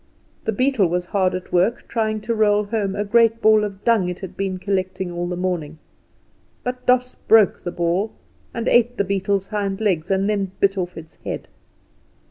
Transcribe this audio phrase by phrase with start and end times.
[0.45, 4.09] The beetle was hard at work trying to roll home a great ball of dung
[4.09, 5.77] it had been collecting all the morning:
[6.63, 8.11] but Doss broke the ball,
[8.51, 11.47] and ate the beetle's hind legs, and then bit off its head.